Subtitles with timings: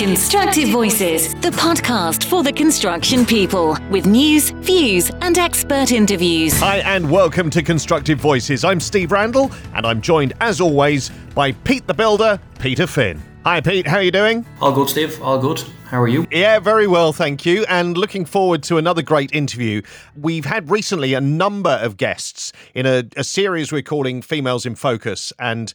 [0.00, 6.58] Constructive Voices, the podcast for the construction people, with news, views, and expert interviews.
[6.58, 8.64] Hi, and welcome to Constructive Voices.
[8.64, 13.20] I'm Steve Randall, and I'm joined, as always, by Pete the Builder, Peter Finn.
[13.44, 13.86] Hi, Pete.
[13.86, 14.46] How are you doing?
[14.62, 15.20] All good, Steve.
[15.20, 15.62] All good.
[15.84, 16.26] How are you?
[16.30, 17.66] Yeah, very well, thank you.
[17.68, 19.82] And looking forward to another great interview.
[20.16, 24.76] We've had recently a number of guests in a, a series we're calling Females in
[24.76, 25.30] Focus.
[25.38, 25.74] And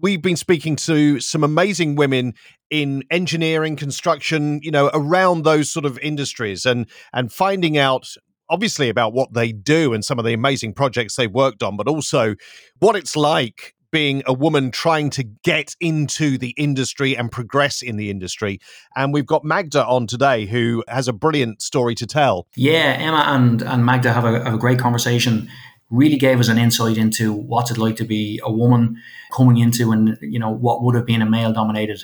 [0.00, 2.34] we've been speaking to some amazing women
[2.70, 8.14] in engineering, construction, you know, around those sort of industries and and finding out
[8.50, 11.86] obviously about what they do and some of the amazing projects they've worked on, but
[11.86, 12.34] also
[12.78, 17.96] what it's like being a woman trying to get into the industry and progress in
[17.96, 18.58] the industry.
[18.96, 22.46] And we've got Magda on today who has a brilliant story to tell.
[22.54, 25.48] Yeah, Emma and, and Magda have a, have a great conversation
[25.90, 29.00] really gave us an insight into what's it like to be a woman
[29.32, 32.02] coming into and you know what would have been a male dominated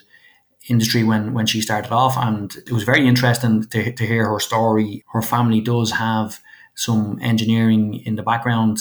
[0.68, 2.16] industry when when she started off.
[2.16, 5.04] And it was very interesting to, to hear her story.
[5.12, 6.40] Her family does have
[6.74, 8.78] some engineering in the background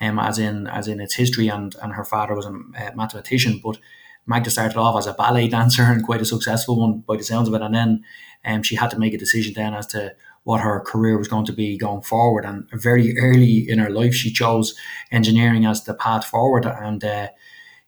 [0.00, 2.52] um, as in as in its history and and her father was a
[2.96, 3.60] mathematician.
[3.62, 3.78] But
[4.26, 7.48] Magda started off as a ballet dancer and quite a successful one by the sounds
[7.48, 7.62] of it.
[7.62, 8.04] And then
[8.44, 10.14] um, she had to make a decision then as to
[10.50, 12.44] what her career was going to be going forward.
[12.44, 14.74] And very early in her life, she chose
[15.12, 16.66] engineering as the path forward.
[16.66, 17.28] And, uh,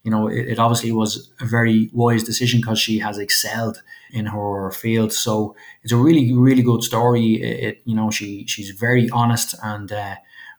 [0.04, 3.82] you know, it, it, obviously was a very wise decision because she has excelled
[4.12, 5.12] in her field.
[5.12, 7.34] So it's a really, really good story.
[7.34, 10.14] It, it you know, she she's very honest and uh,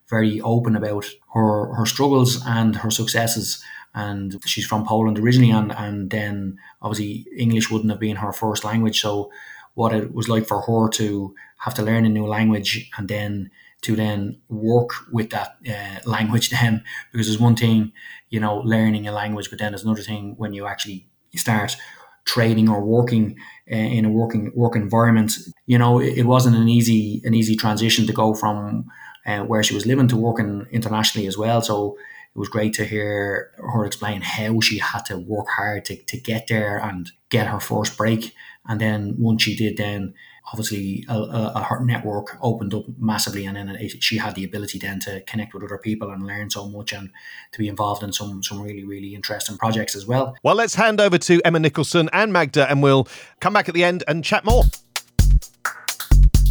[0.09, 3.63] very open about her her struggles and her successes.
[3.95, 8.65] And she's from Poland originally, and and then obviously English wouldn't have been her first
[8.65, 8.99] language.
[8.99, 9.31] So
[9.75, 13.49] what it was like for her to have to learn a new language and then
[13.81, 16.83] to then work with that uh, language then.
[17.11, 17.91] Because there's one thing
[18.29, 21.75] you know learning a language but then there's another thing when you actually start
[22.25, 23.37] trading or working
[23.71, 25.33] uh, in a working work environment.
[25.65, 28.85] You know it, it, wasn't an easy an easy transition to go from
[29.25, 31.61] uh, where she was living to working internationally as well.
[31.61, 31.97] So
[32.35, 36.17] it was great to hear her explain how she had to work hard to, to
[36.17, 38.33] get there and get her first break
[38.67, 40.13] and then once she did then
[40.51, 44.77] obviously a, a, her network opened up massively and then it, she had the ability
[44.77, 47.09] then to connect with other people and learn so much and
[47.51, 50.35] to be involved in some some really really interesting projects as well.
[50.43, 53.07] Well let's hand over to emma nicholson and magda and we'll
[53.39, 54.63] come back at the end and chat more.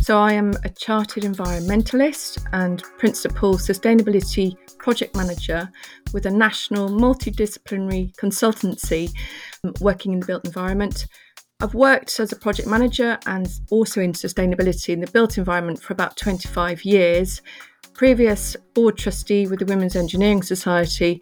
[0.03, 5.71] So I am a chartered environmentalist and principal sustainability project manager
[6.13, 9.15] with a national multidisciplinary consultancy
[9.63, 11.07] um, working in the built environment
[11.63, 15.93] I've worked as a project manager and also in sustainability in the built environment for
[15.93, 17.41] about 25 years.
[17.95, 21.21] Previous board trustee with the Women's Engineering Society.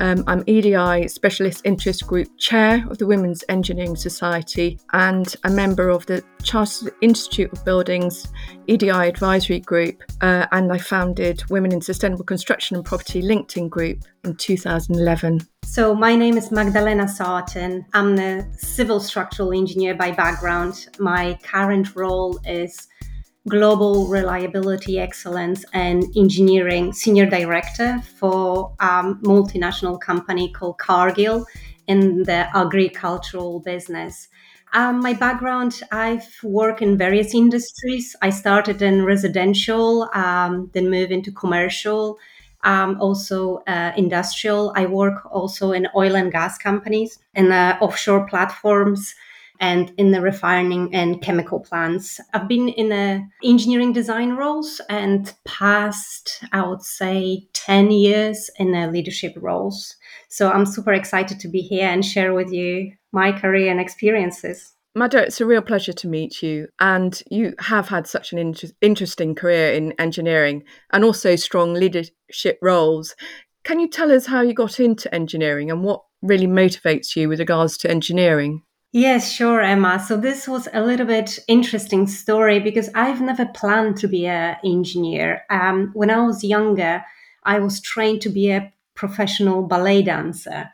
[0.00, 5.88] Um, I'm EDI Specialist Interest Group Chair of the Women's Engineering Society and a member
[5.88, 8.26] of the Chartered Institute of Buildings
[8.66, 10.02] EDI Advisory Group.
[10.20, 15.46] Uh, and I founded Women in Sustainable Construction and Property LinkedIn Group in 2011.
[15.64, 17.84] So, my name is Magdalena Sartin.
[17.94, 20.88] I'm a civil structural engineer by background.
[20.98, 22.88] My current role is
[23.48, 31.46] Global Reliability Excellence and Engineering Senior Director for a multinational company called Cargill
[31.86, 34.28] in the agricultural business.
[34.72, 38.14] Um, my background, I've worked in various industries.
[38.22, 42.18] I started in residential, um, then moved into commercial,
[42.62, 44.72] um, also uh, industrial.
[44.76, 49.14] I work also in oil and gas companies and uh, offshore platforms
[49.60, 52.18] and in the refining and chemical plants.
[52.32, 58.72] I've been in a engineering design roles and past, I would say, 10 years in
[58.92, 59.96] leadership roles.
[60.28, 64.72] So I'm super excited to be here and share with you my career and experiences.
[64.94, 66.66] Magda, it's a real pleasure to meet you.
[66.80, 72.58] And you have had such an inter- interesting career in engineering and also strong leadership
[72.60, 73.14] roles.
[73.62, 77.38] Can you tell us how you got into engineering and what really motivates you with
[77.38, 78.62] regards to engineering?
[78.92, 80.04] Yes, sure, Emma.
[80.04, 84.56] So this was a little bit interesting story because I've never planned to be an
[84.64, 85.42] engineer.
[85.48, 87.04] Um, when I was younger,
[87.44, 90.70] I was trained to be a professional ballet dancer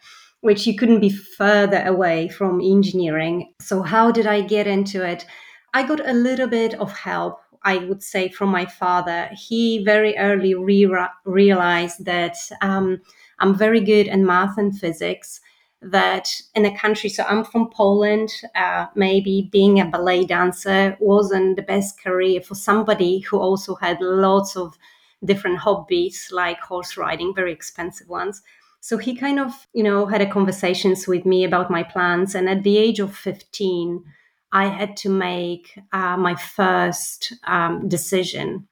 [0.47, 3.53] which you couldn't be further away from engineering.
[3.61, 5.27] So, how did I get into it?
[5.75, 9.29] I got a little bit of help, I would say, from my father.
[9.33, 13.01] He very early re- realized that um,
[13.41, 15.41] I'm very good in math and physics.
[15.83, 21.57] That in a country, so I'm from Poland, uh, maybe being a ballet dancer wasn't
[21.57, 24.77] the best career for somebody who also had lots of
[25.25, 28.43] different hobbies like horse riding, very expensive ones.
[28.81, 32.35] So he kind of, you know, had a conversations with me about my plans.
[32.35, 34.05] And at the age of 15,
[34.53, 38.69] I had to make uh, my first um, decision.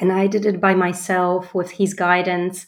[0.00, 2.66] And I did it by myself with his guidance.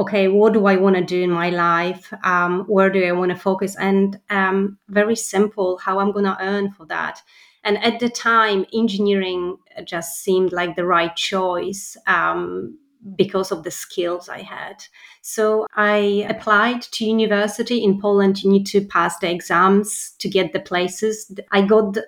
[0.00, 2.10] Okay, what do I want to do in my life?
[2.24, 3.76] Um, where do I want to focus?
[3.76, 7.20] And um, very simple, how I'm going to earn for that.
[7.64, 12.78] And at the time, engineering just seemed like the right choice um,
[13.14, 14.82] because of the skills I had.
[15.20, 18.42] So I applied to university in Poland.
[18.42, 21.30] You need to pass the exams to get the places.
[21.52, 21.98] I got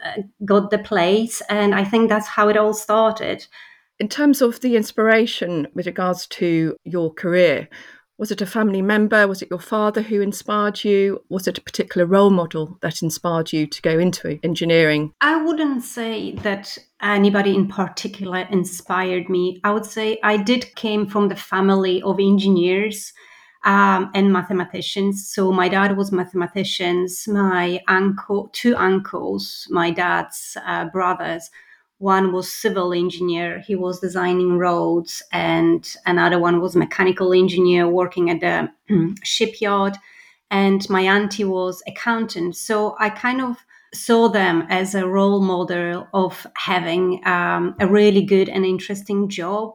[0.46, 3.46] got the place, and I think that's how it all started.
[4.02, 7.68] In terms of the inspiration with regards to your career,
[8.18, 9.28] was it a family member?
[9.28, 11.22] Was it your father who inspired you?
[11.28, 15.12] Was it a particular role model that inspired you to go into engineering?
[15.20, 19.60] I wouldn't say that anybody in particular inspired me.
[19.62, 23.12] I would say I did came from the family of engineers.
[23.64, 25.30] Um, and mathematicians.
[25.32, 27.28] So my dad was mathematicians.
[27.28, 31.48] My uncle, two uncles, my dad's uh, brothers
[32.02, 38.28] one was civil engineer he was designing roads and another one was mechanical engineer working
[38.28, 38.68] at the
[39.22, 39.96] shipyard.
[40.50, 43.56] And my auntie was accountant so i kind of
[43.94, 49.74] saw them as a role model of having um, a really good and interesting job.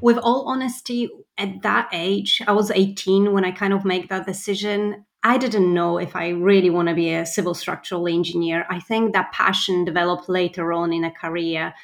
[0.00, 4.26] With all honesty at that age i was 18 when i kind of make that
[4.26, 8.64] decision I didn't know if I really want to be a civil structural engineer.
[8.70, 11.74] I think that passion developed later on in a career.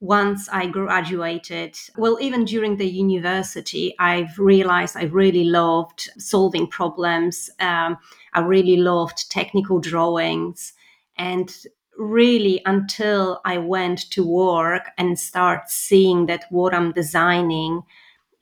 [0.00, 7.48] Once I graduated, well, even during the university, I've realized I really loved solving problems.
[7.60, 7.98] Um,
[8.32, 10.72] I really loved technical drawings.
[11.16, 11.56] And
[11.96, 17.82] really, until I went to work and start seeing that what I'm designing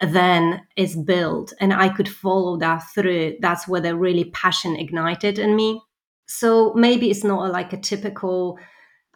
[0.01, 1.53] then is built.
[1.61, 3.37] And i could follow that through.
[3.41, 5.83] That's where the really passion ignited in me.
[6.27, 8.59] So maybe it's not like a typical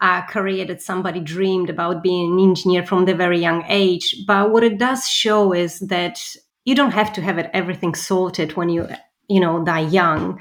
[0.01, 4.25] uh, career that somebody dreamed about being an engineer from the very young age.
[4.27, 6.19] But what it does show is that
[6.65, 8.89] you don't have to have it everything sorted when you
[9.29, 10.41] you know that young.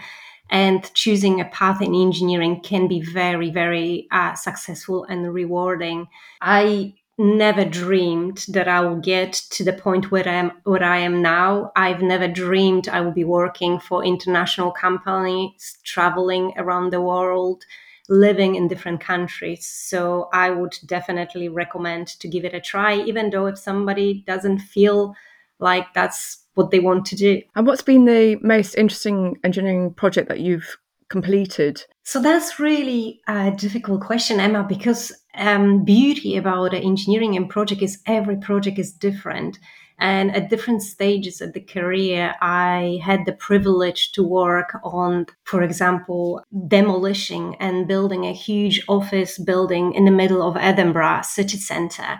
[0.51, 6.07] And choosing a path in engineering can be very very uh, successful and rewarding.
[6.41, 10.99] I never dreamed that I will get to the point where I am where I
[10.99, 11.71] am now.
[11.75, 17.65] I've never dreamed I will be working for international companies, traveling around the world,
[18.07, 19.65] living in different countries.
[19.65, 24.59] So I would definitely recommend to give it a try, even though if somebody doesn't
[24.59, 25.13] feel
[25.59, 27.41] like that's what they want to do.
[27.55, 30.77] And what's been the most interesting engineering project that you've
[31.09, 31.83] completed?
[32.03, 38.01] So that's really a difficult question, Emma, because um, beauty about engineering and project is
[38.05, 39.59] every project is different.
[40.01, 45.61] And at different stages of the career, I had the privilege to work on, for
[45.61, 52.19] example, demolishing and building a huge office building in the middle of Edinburgh city centre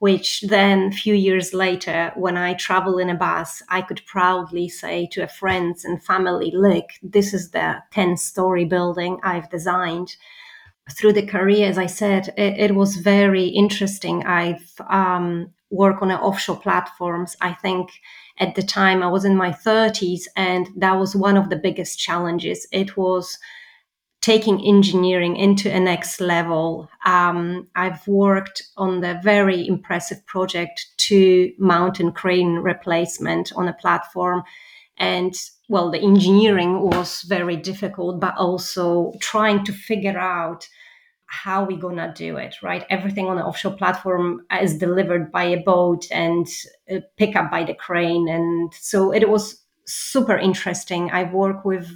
[0.00, 4.68] which then a few years later when i travel in a bus i could proudly
[4.68, 10.16] say to a friends and family look this is the 10 story building i've designed
[10.92, 16.10] through the career as i said it, it was very interesting i've um, worked on
[16.10, 17.90] offshore platforms i think
[18.38, 21.98] at the time i was in my 30s and that was one of the biggest
[21.98, 23.38] challenges it was
[24.20, 26.90] taking engineering into a next level.
[27.06, 34.42] Um, I've worked on the very impressive project to mountain crane replacement on a platform.
[34.98, 35.34] And
[35.68, 40.68] well, the engineering was very difficult, but also trying to figure out
[41.30, 42.84] how we're gonna do it, right?
[42.90, 46.48] Everything on the offshore platform is delivered by a boat and
[46.92, 48.28] uh, pick up by the crane.
[48.28, 51.08] And so it was super interesting.
[51.12, 51.88] I work with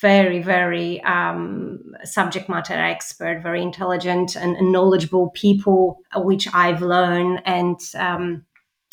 [0.00, 7.42] very, very um, subject matter expert, very intelligent and, knowledgeable people, which I've learned.
[7.44, 8.44] And um,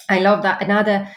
[0.09, 0.61] I love that.
[0.61, 1.07] Another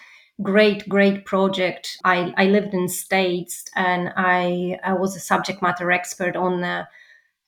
[0.43, 1.97] great, great project.
[2.05, 6.87] I, I lived in States and I, I was a subject matter expert on the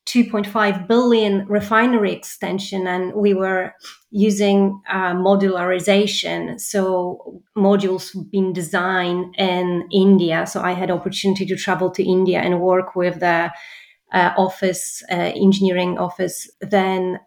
[0.04, 3.72] 2.5 billion refinery extension and we were
[4.10, 6.60] using uh, modularization.
[6.60, 10.46] So modules being designed in india.
[10.46, 13.50] So i had opportunity to travel to india and work with the
[14.12, 16.50] uh, office uh, engineering office.
[16.60, 17.20] Then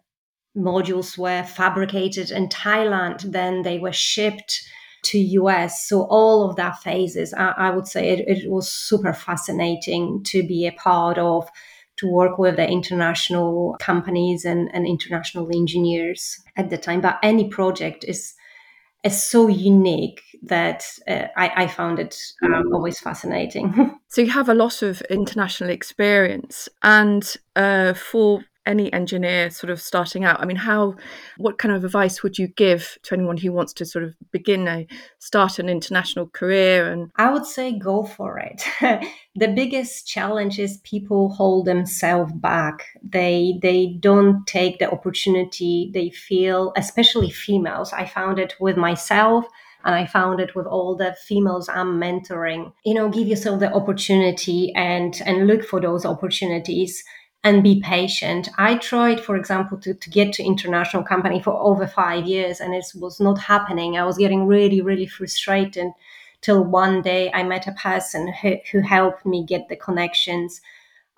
[0.58, 3.32] modules were fabricated in thailand.
[3.32, 4.62] Then they were shipped
[5.03, 9.13] to us so all of that phases i, I would say it, it was super
[9.13, 11.48] fascinating to be a part of
[11.98, 17.02] to work with the international companies and, and international engineers at the time.
[17.02, 18.34] But any project is
[19.04, 24.00] is so unique that uh, I, I, found it um, always fascinating.
[24.08, 29.82] so you have a lot of international experience, and uh, for any engineer sort of
[29.82, 30.40] starting out?
[30.42, 30.96] I mean, how,
[31.38, 34.68] what kind of advice would you give to anyone who wants to sort of begin
[34.68, 34.88] a
[35.20, 36.92] start an international career?
[36.92, 38.64] And I would say go for it.
[39.36, 42.86] the biggest challenge is people hold themselves back.
[43.04, 45.92] They they don't take the opportunity.
[45.94, 47.94] They feel, especially females.
[47.94, 49.46] I found it with myself
[49.86, 52.74] and I found it with all the females I'm mentoring.
[52.84, 57.04] You know, give yourself the opportunity and and look for those opportunities
[57.46, 58.50] and be patient.
[58.58, 62.74] I tried, for example, to, to get to international company for over five years and
[62.74, 63.98] it was not happening.
[63.98, 65.92] I was getting really, really frustrated
[66.42, 70.60] till one day I met a person who, who helped me get the connections.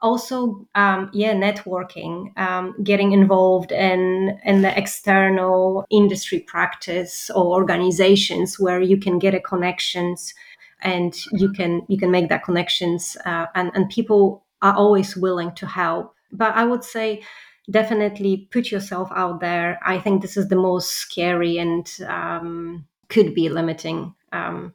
[0.01, 8.59] Also, um, yeah, networking, um, getting involved in in the external industry practice or organizations
[8.59, 10.33] where you can get a connections
[10.81, 15.51] and you can you can make that connections uh, and and people are always willing
[15.53, 17.23] to help but I would say
[17.69, 19.79] definitely put yourself out there.
[19.85, 24.73] I think this is the most scary and um, could be limiting um,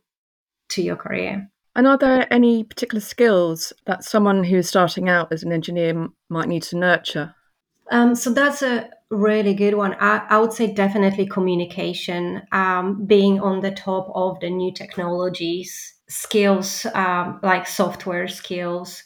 [0.71, 1.49] to your career.
[1.75, 6.09] And are there any particular skills that someone who is starting out as an engineer
[6.28, 7.35] might need to nurture?
[7.90, 9.94] Um, so that's a really good one.
[9.99, 15.94] I, I would say definitely communication, um, being on the top of the new technologies,
[16.09, 19.02] skills um, like software skills,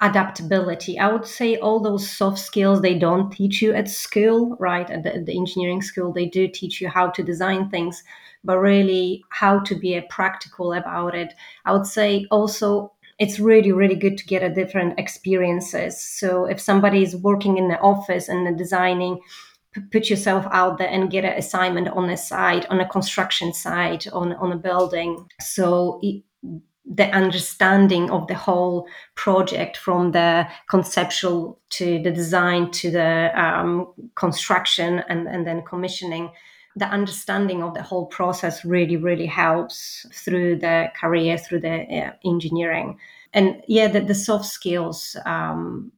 [0.00, 0.98] adaptability.
[0.98, 4.88] I would say all those soft skills they don't teach you at school, right?
[4.90, 8.02] At the, the, engineering school, they do teach you how to design things,
[8.44, 11.32] but really how to be practical about it.
[11.64, 15.98] I would say also it's really really good to get a different experiences.
[15.98, 19.20] So if somebody is working in the office and designing
[19.92, 24.06] put yourself out there and get an assignment on a site on a construction site
[24.12, 26.00] on, on a building so
[26.88, 33.92] the understanding of the whole project from the conceptual to the design to the um,
[34.14, 36.30] construction and, and then commissioning.
[36.76, 42.12] The understanding of the whole process really really helps through the career through the uh,
[42.24, 42.98] engineering.
[43.32, 45.90] And yeah the, the soft skills um,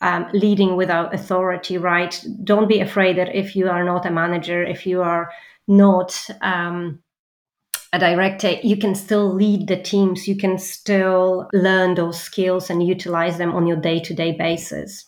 [0.00, 2.24] um, leading without authority right?
[2.42, 5.30] Don't be afraid that if you are not a manager if you are
[5.68, 6.98] not um,
[7.94, 12.86] a director, you can still lead the teams, you can still learn those skills and
[12.86, 15.06] utilize them on your day to day basis.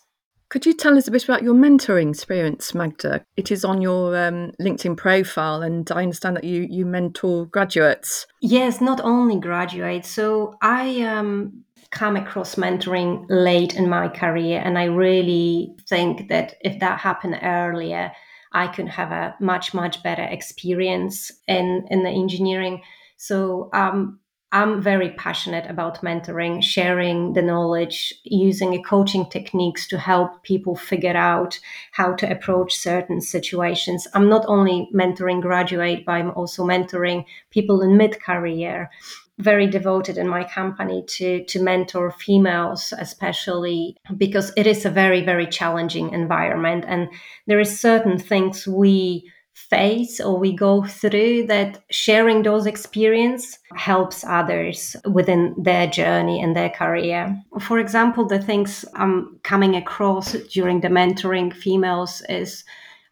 [0.49, 3.25] Could you tell us a bit about your mentoring experience, Magda?
[3.37, 8.29] It is on your um, LinkedIn profile, and I understand that you you mentor graduates.
[8.41, 10.09] Yes, not only graduates.
[10.09, 16.55] So I um, come across mentoring late in my career, and I really think that
[16.61, 18.13] if that happened earlier,
[18.57, 22.83] I could have a much much better experience in in the engineering.
[23.19, 24.19] So um,
[24.51, 30.75] I'm very passionate about mentoring, sharing the knowledge, using a coaching techniques to help people
[30.75, 31.61] figure out
[31.93, 34.07] how to approach certain situations.
[34.15, 38.89] I'm not only mentoring graduate, but I'm also mentoring people in mid career
[39.39, 45.23] very devoted in my company to to mentor females especially because it is a very
[45.23, 46.85] very challenging environment.
[46.89, 47.09] And
[47.47, 54.23] there is certain things we face or we go through that sharing those experience helps
[54.25, 57.35] others within their journey and their career.
[57.61, 62.65] For example the things i'm coming across during the mentoring females is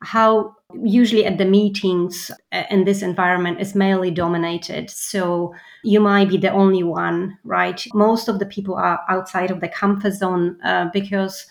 [0.04, 4.90] how usually at the meetings uh, in this environment is male dominated.
[4.90, 7.84] So you might be the only one right?
[7.94, 11.46] Most of the people are outside of the comfort zone uh, because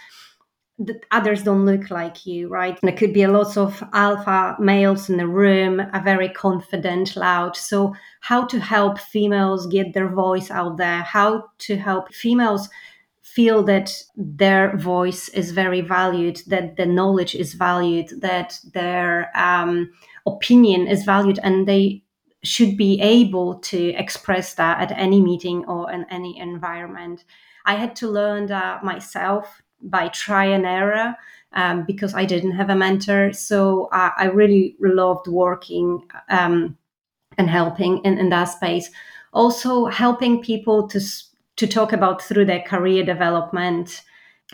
[0.80, 2.78] the others don't look like you right?
[2.82, 7.56] There could be a lot of alpha males in the room are very confident loud.
[7.56, 11.02] So how to help females get their voice out there?
[11.02, 12.70] How to help females
[13.24, 19.92] feel that their voice is very valued, that the knowledge is valued, that their um,
[20.28, 22.04] opinion is valued, and they
[22.44, 27.24] should be able to express that at any meeting or in any environment.
[27.66, 31.16] I had to learn that myself by try and error
[31.54, 33.32] um, because I didn't have a mentor.
[33.32, 36.78] So I, I really loved working um,
[37.38, 38.90] and helping in, in that space.
[39.32, 41.00] Also, helping people to
[41.58, 44.02] to talk about through their career development.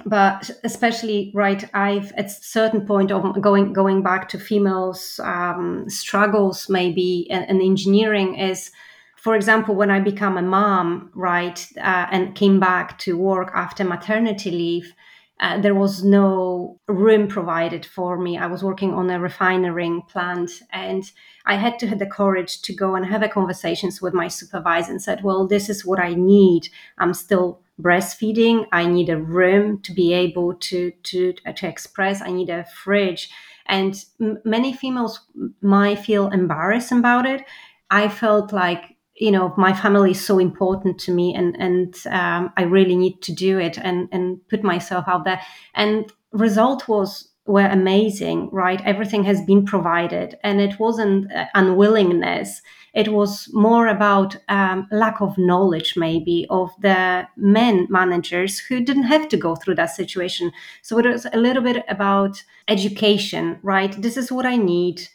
[0.05, 6.69] But especially right i've at certain point of going going back to females um, struggles
[6.69, 8.71] maybe in, in, engineering is
[9.17, 13.83] for example when i become a mom right uh, and came back to work after
[13.83, 14.93] maternity leave
[15.39, 18.37] uh, there was no room provided for me.
[18.37, 21.09] I was working on a refining plant, and
[21.45, 24.91] I had to have the courage to go and have a conversations with my supervisor
[24.91, 26.69] and said, "Well, this is what I need.
[26.97, 32.29] I'm still breastfeeding i need a room to be able to to to express i
[32.29, 33.29] need a fridge
[33.67, 35.21] and m- many females
[35.61, 37.41] might feel embarrassed about it
[37.89, 42.51] i felt like you know my family is so important to me and and um,
[42.57, 45.41] i really need to do it and and put myself out there.
[45.75, 48.79] And result was were amazing right?
[48.85, 52.61] Everything has been provided and it wasn't unwillingness.
[52.93, 59.03] It was more about um, lack of knowledge maybe of the men managers who didn't
[59.03, 60.51] have to go through that situation.
[60.83, 63.99] So it was a little bit about education right?
[63.99, 65.07] This is what i need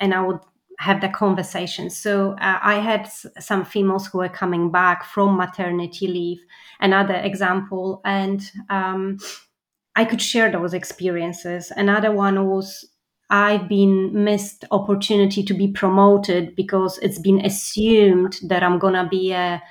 [0.00, 0.40] and i would
[0.82, 1.90] have the conversation.
[1.90, 6.40] So uh, I had s- some females who were coming back from maternity leave,
[6.80, 9.18] another example, and um,
[9.94, 11.72] I could share those experiences.
[11.76, 12.88] Another one was
[13.30, 19.32] I've been missed opportunity to be promoted because it's been assumed that I'm gonna be
[19.32, 19.62] a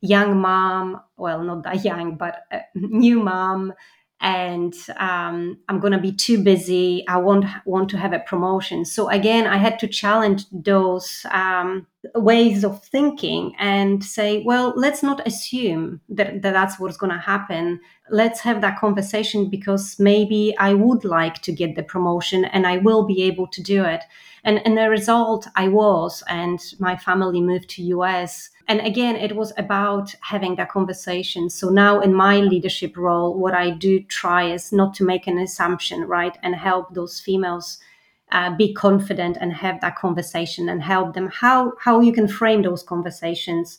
[0.00, 1.00] young mom.
[1.16, 3.72] Well, not that young, but a new mom
[4.20, 7.04] and um, I'm going to be too busy.
[7.08, 8.84] I won't want to have a promotion.
[8.84, 15.02] So again, I had to challenge those um, ways of thinking and say, well, let's
[15.02, 17.80] not assume that, that that's what's going to happen.
[18.10, 22.78] Let's have that conversation because maybe I would like to get the promotion and I
[22.78, 24.02] will be able to do it.
[24.44, 29.34] And, and the result, I was, and my family moved to US and again it
[29.34, 34.44] was about having that conversation so now in my leadership role what i do try
[34.44, 37.78] is not to make an assumption right and help those females
[38.32, 42.62] uh, be confident and have that conversation and help them how how you can frame
[42.62, 43.78] those conversations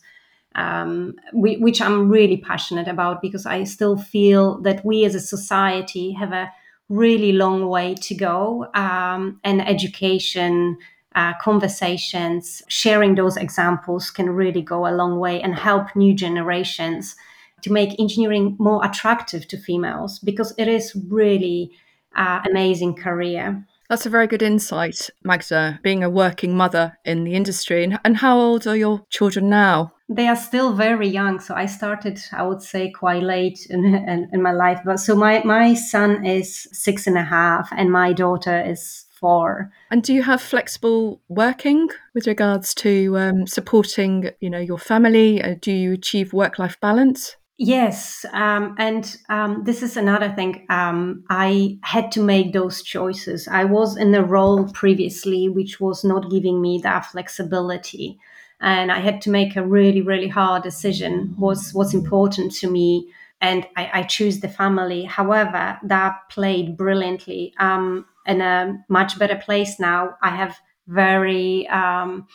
[0.55, 5.19] um, we, which i'm really passionate about because i still feel that we as a
[5.19, 6.51] society have a
[6.89, 10.77] really long way to go um, and education
[11.15, 17.15] uh, conversations, sharing those examples can really go a long way and help new generations
[17.61, 21.71] to make engineering more attractive to females because it is really
[22.15, 23.65] uh, amazing career.
[23.89, 27.91] That's a very good insight, Magda, being a working mother in the industry.
[28.03, 29.93] And, how old are your children now?
[30.07, 31.39] They are still very young.
[31.39, 34.79] So I started, I would say, quite late in, in, in my life.
[34.85, 39.71] But so my, my son is six and a half, and my daughter is four.
[39.89, 45.41] And do you have flexible working with regards to um, supporting, you know, your family?
[45.41, 47.37] Uh, do you achieve work-life balance?
[47.61, 50.65] Yes, um, and um, this is another thing.
[50.69, 53.49] Um, I had to make those choices.
[53.49, 58.17] I was in a role previously which was not giving me that flexibility,
[58.61, 61.35] and I had to make a really, really hard decision.
[61.37, 65.03] Was what's important to me, and I, I choose the family.
[65.03, 67.53] However, that played brilliantly.
[67.59, 70.15] Um, in a much better place now.
[70.21, 70.55] I have
[70.87, 72.27] very um,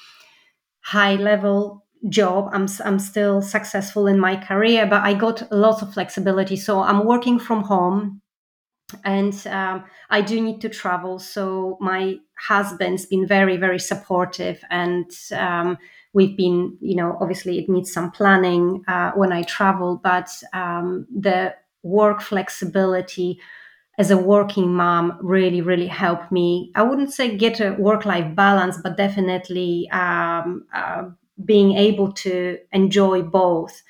[0.80, 2.48] high level job.
[2.52, 6.56] I'm I'm still successful in my career, but I got lots of flexibility.
[6.56, 8.20] So I'm working from home,
[9.04, 11.18] and um, I do need to travel.
[11.18, 15.78] So my husband's been very very supportive, and um,
[16.12, 21.06] we've been you know obviously it needs some planning uh, when I travel, but um,
[21.14, 23.40] the work flexibility
[23.98, 28.34] as a working mom really really helped me i wouldn't say get a work life
[28.34, 31.02] balance but definitely um, uh,
[31.44, 33.82] being able to enjoy both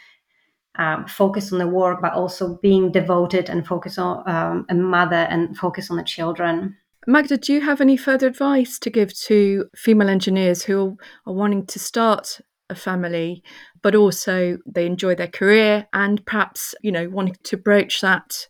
[0.76, 5.26] um, focus on the work but also being devoted and focus on um, a mother
[5.30, 6.76] and focus on the children
[7.06, 11.66] Magda, do you have any further advice to give to female engineers who are wanting
[11.66, 13.42] to start a family,
[13.82, 18.48] but also they enjoy their career and perhaps, you know, wanting to broach that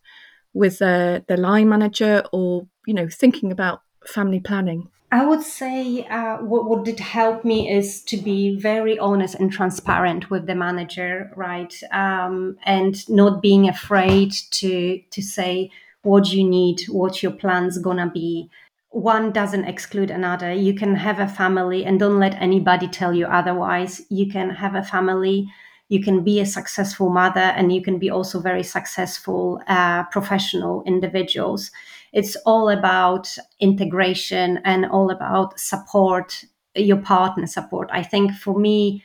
[0.53, 4.89] with their, their line manager or, you know, thinking about family planning?
[5.15, 9.53] I would say uh, what, what did help me is to be very honest and
[9.53, 11.73] transparent with the manager, right?
[11.93, 15.71] Um, and not being afraid to to say
[16.03, 18.51] what you need, what your plan's gonna be.
[18.89, 20.53] One doesn't exclude another.
[20.53, 24.03] You can have a family and don't let anybody tell you otherwise.
[24.11, 25.47] You can have a family
[25.89, 30.83] you can be a successful mother and you can be also very successful uh, professional
[30.87, 31.71] individuals
[32.15, 36.45] it's all about integration and all about support
[36.77, 37.91] your partner support.
[37.93, 39.05] I think for me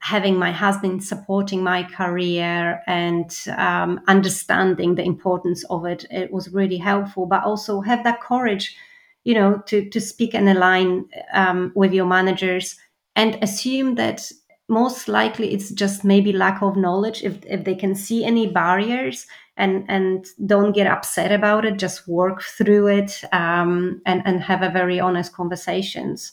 [0.00, 6.52] having my husband supporting my career and um, understanding the importance of it it was
[6.52, 8.76] really helpful but also have that courage
[9.24, 12.76] you know to to speak and align um, with your managers
[13.16, 14.30] and assume that
[14.68, 19.26] most likely it's just maybe lack of knowledge if, if they can see any barriers
[19.58, 24.62] and and don't get upset about it just work through it um, and and have
[24.62, 26.32] a very honest conversations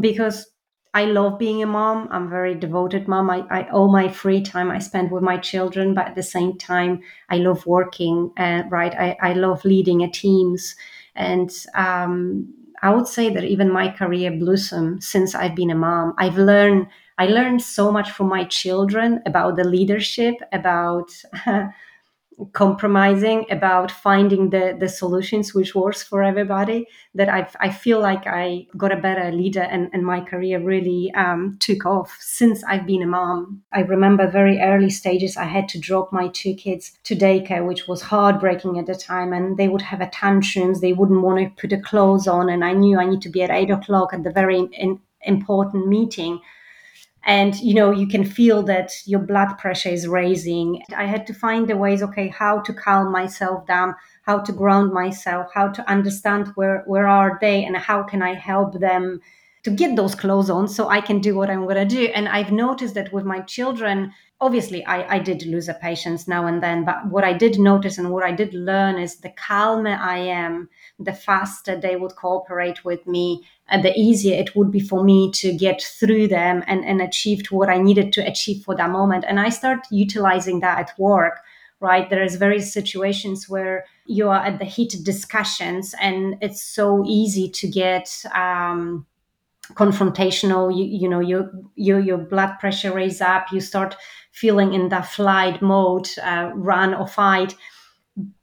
[0.00, 0.46] because
[0.94, 2.08] I love being a mom.
[2.10, 3.30] I'm a very devoted mom.
[3.30, 6.58] I, I all my free time I spend with my children, but at the same
[6.58, 7.00] time,
[7.30, 8.30] I love working.
[8.36, 10.74] Uh, right, I, I love leading a teams,
[11.14, 12.52] and um,
[12.82, 16.14] I would say that even my career blossomed since I've been a mom.
[16.18, 21.10] I've learned I learned so much from my children about the leadership, about
[22.52, 28.26] compromising about finding the the solutions which works for everybody that i i feel like
[28.26, 32.16] i got a better leader and, and my career really um, took off.
[32.20, 36.28] Since i've been a mom i remember very early stages i had to drop my
[36.28, 40.08] two kids to daycare which was heartbreaking at the time and they would have a
[40.08, 43.30] tantrums they wouldn't want to put the clothes on and i knew i need to
[43.30, 46.40] be at eight o'clock at the very in, important meeting
[47.24, 50.82] and you know you can feel that your blood pressure is raising.
[50.96, 54.92] I had to find the ways okay how to calm myself down how to ground
[54.92, 59.20] myself how to understand where where are they and how can i help them
[59.62, 62.06] to get those clothes on so i can do what i'm going to do.
[62.06, 66.46] And i've noticed that with my children obviously I, I did lose a patience now
[66.46, 69.98] and then but what i did notice and what i did learn is the calmer
[70.00, 70.68] i am
[71.04, 75.30] the faster they would cooperate with me and the easier it would be for me
[75.32, 79.24] to get through them and, and achieve what i needed to achieve for that moment.
[79.26, 81.40] And i start utilizing that at work
[81.82, 82.08] right?
[82.08, 87.50] There is various situations where you are at the heated discussions and it's so easy
[87.50, 89.04] to get um,
[89.74, 90.74] confrontational.
[90.74, 93.46] You, you know your, your your blood pressure raise up.
[93.52, 93.96] You start
[94.30, 97.54] feeling in that flight mode uh, run or fight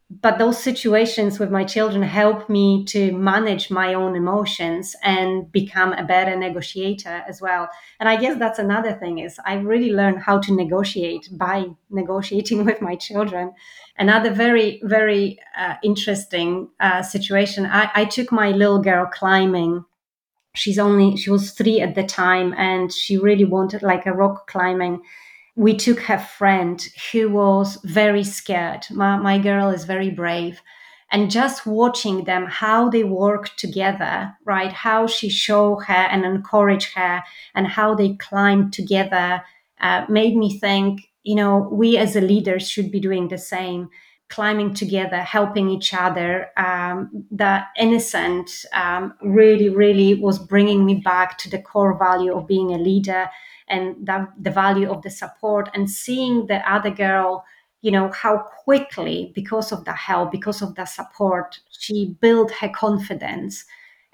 [0.09, 5.93] but those situations with my children help me to manage my own emotions and become
[5.93, 7.69] a better negotiator as well.
[7.99, 12.65] And i guess that's another thing is i really learned how to negotiate by negotiating
[12.69, 13.53] with my children.
[13.97, 19.85] Another very very uh, interesting uh, situation I, I took my little girl climbing.
[20.55, 24.47] She's only she was three at the time and she really wanted like a rock
[24.47, 25.01] climbing
[25.55, 28.85] we took her friend who was very scared.
[28.91, 30.61] My, my girl is very brave.
[31.11, 34.71] And just watching them how they work together right?
[34.71, 37.23] How she show her and encourage her
[37.55, 39.43] and how they climb together
[39.81, 43.89] uh, made me think you know we as a leaders should be doing the same
[44.29, 46.51] climbing together, helping each other.
[46.55, 52.47] Um, the innocent um, really, really was bringing me back to the core value of
[52.47, 53.27] being a leader
[53.69, 57.43] and the, the value of the support and seeing the other girl
[57.81, 62.69] you know how quickly because of the help because of the support she built her
[62.69, 63.65] confidence.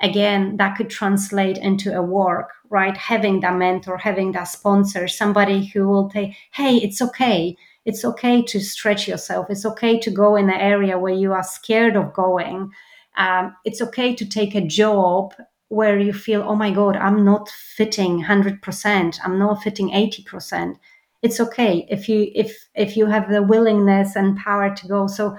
[0.01, 2.95] Again that could translate into a work right?
[2.97, 7.55] Having that mentor having that sponsor somebody who will say hey it's okay.
[7.85, 9.47] It's okay to stretch yourself.
[9.49, 12.71] It's okay to go in an area where you are scared of going.
[13.15, 15.35] Um, it's okay to take a job
[15.69, 20.77] where you feel oh my god i'm not fitting 100% i'm not fitting 80%
[21.25, 25.07] it's okay if you if if you have the willingness and power to go.
[25.07, 25.37] So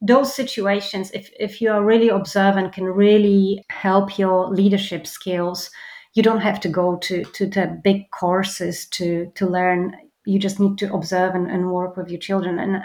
[0.00, 5.70] those situations if if you are really observant can really help your leadership skills.
[6.14, 9.96] You don't have to go to to the big courses to to learn.
[10.26, 12.58] You just need to observe and, and work with your children.
[12.58, 12.82] And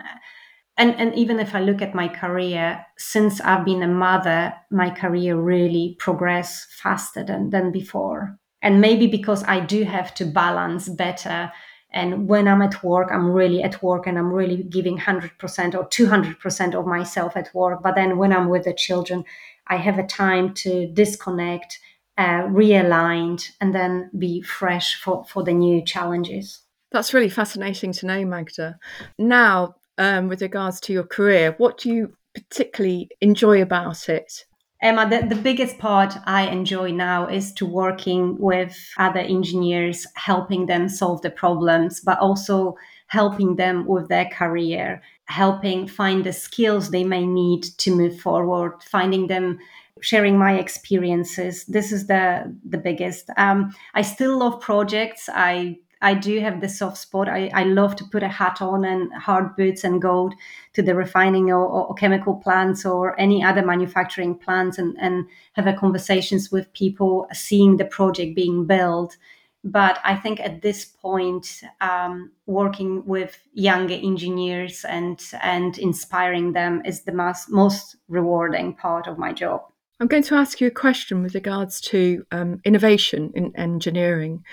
[0.77, 4.89] and and even if i look at my career since i've been a mother my
[4.89, 8.37] career really progressed faster than than before.
[8.61, 11.51] And maybe because i do have to balance better.
[11.91, 15.87] And when i'm at work i'm really at work and i'm really giving 100% or
[15.87, 17.83] 200% of myself at work.
[17.83, 19.23] But then when i'm with the children
[19.67, 21.79] i have a time to disconnect
[22.17, 26.61] uh, realigned and then be fresh for for the new challenges.
[26.91, 28.77] That's really fascinating to know, Magda.
[29.17, 34.45] Now, um, with regards to your career, what do you particularly enjoy about it?
[34.81, 40.65] Emma, the, the biggest part I enjoy now is to working with other engineers, helping
[40.65, 42.75] them solve the problems, but also
[43.07, 48.83] helping them with their career, helping find the skills they may need to move forward,
[48.83, 49.57] finding them
[50.01, 51.63] sharing my experiences.
[51.65, 53.29] This is the the biggest.
[53.37, 55.29] Um, i still love projects.
[55.33, 57.29] I I do have the soft spot.
[57.29, 60.31] I, I love to put a hat on and hard boots and go
[60.73, 65.65] to the refining or, or chemical plants or any other manufacturing plants and, and have
[65.65, 69.15] a conversations with people, seeing the project being built.
[69.63, 76.81] But I think at this point, um, working with younger engineers and and inspiring them
[76.83, 79.61] is the most most rewarding part of my job.
[80.01, 84.43] I'm going to ask you a question with regards to um, innovation in engineering.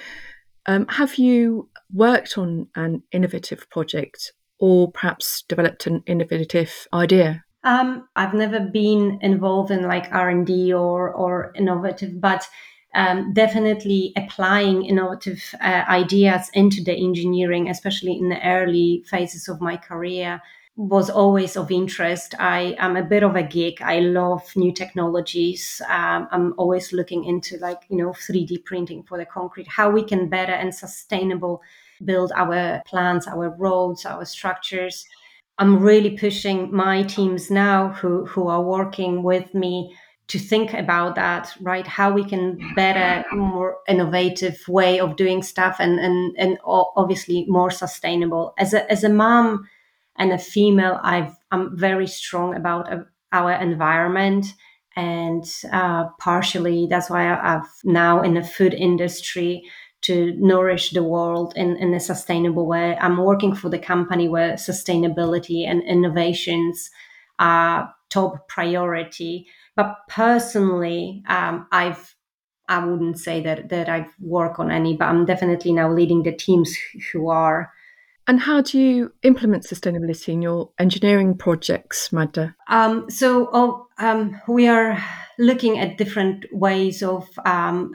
[0.66, 7.44] Um, have you worked on an innovative project or perhaps developed an innovative idea?
[7.64, 12.46] Um, I've never been involved in like R and D or or innovative, but
[12.94, 19.60] um, definitely applying innovative uh, ideas into the engineering, especially in the early phases of
[19.60, 20.40] my career,
[20.80, 22.34] was always of interest.
[22.38, 23.82] I am a bit of a geek.
[23.82, 25.82] I love new technologies.
[25.86, 30.02] Um, I'm always looking into like you know 3D printing for the concrete, how we
[30.02, 31.60] can better and sustainable
[32.02, 35.04] build our plants, our roads, our structures.
[35.58, 39.94] I'm really pushing my teams now who who are working with me
[40.28, 41.86] to think about that, right?
[41.86, 47.70] How we can better, more innovative way of doing stuff, and and and obviously more
[47.70, 48.54] sustainable.
[48.56, 49.68] As a as a mom
[50.16, 52.98] and a female, I've I'm very strong about uh,
[53.32, 54.46] our environment,
[54.96, 59.62] and uh, partially that's why I've now in the food industry
[60.02, 62.96] to nourish the world in, in a sustainable way.
[62.98, 66.90] I'm working for the company where sustainability and innovations
[67.38, 69.46] are top priority
[69.76, 72.14] but personally, um, I've
[72.68, 76.32] I wouldn't say that that I've worked on any, but I'm definitely now leading the
[76.32, 76.76] teams
[77.12, 77.72] who are.
[78.30, 82.54] And how do you implement sustainability in your engineering projects, Magda?
[82.68, 85.02] Um, so oh, um, we are
[85.40, 87.92] looking at different ways of um,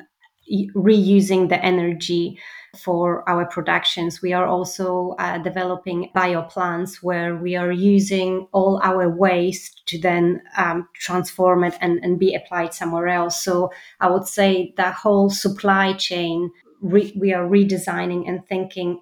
[0.75, 2.37] reusing the energy
[2.77, 4.21] for our productions.
[4.21, 10.41] We are also uh, developing bioplants where we are using all our waste to then
[10.57, 13.41] um, transform it and, and be applied somewhere else.
[13.41, 13.71] So
[14.01, 18.99] I would say the whole supply chain, we are redesigning and thinking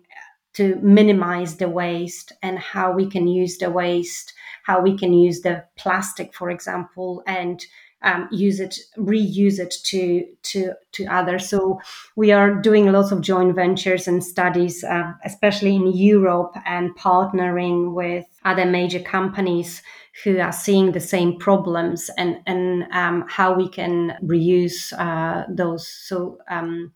[0.54, 5.42] to minimize the waste and how we can use the waste, how we can use
[5.42, 7.66] the plastic, for example, and
[8.04, 11.50] um, use it, reuse it to to to others.
[11.50, 11.80] So
[12.16, 17.94] we are doing lots of joint ventures and studies, uh, especially in Europe, and partnering
[17.94, 19.82] with other major companies
[20.24, 25.88] who are seeing the same problems and and um, how we can reuse uh, those
[25.88, 26.92] so um,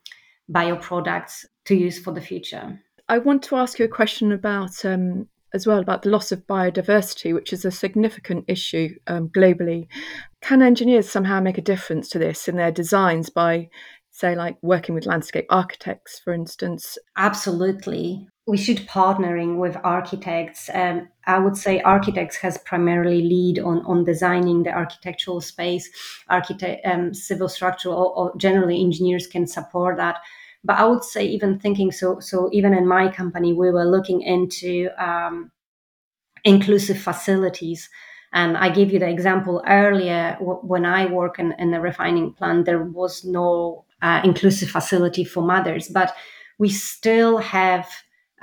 [0.52, 2.80] bioproducts to use for the future.
[3.10, 6.46] I want to ask you a question about um, as well about the loss of
[6.46, 9.88] biodiversity, which is a significant issue um, globally.
[10.41, 13.70] Can engineers somehow make a difference to this in their designs by,
[14.12, 16.98] say, like working with landscape architects, for instance?
[17.15, 18.28] Absolutely.
[18.46, 20.70] We should partnering with architects.
[20.74, 25.89] Um, I would say architects has primarily lead on, on designing the architectural space.
[26.30, 30.17] Architect, um, civil structural, or, or generally engineers can support that
[30.63, 32.20] but I would say even thinking so.
[32.20, 35.52] So even in my company, we were looking into um,
[36.43, 37.89] inclusive facilities.
[38.34, 40.36] And I gave you the example earlier.
[40.39, 45.24] W- when I work in, in the refining plant, there was no uh, inclusive facility
[45.24, 46.13] for mothers, but
[46.60, 47.88] we still have